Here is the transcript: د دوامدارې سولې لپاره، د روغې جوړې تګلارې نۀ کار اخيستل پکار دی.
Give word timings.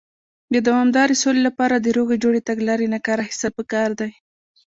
د 0.53 0.55
دوامدارې 0.67 1.15
سولې 1.23 1.41
لپاره، 1.47 1.75
د 1.77 1.87
روغې 1.97 2.17
جوړې 2.23 2.41
تګلارې 2.49 2.85
نۀ 2.93 2.99
کار 3.07 3.17
اخيستل 3.21 3.51
پکار 3.57 3.89
دی. 3.99 4.11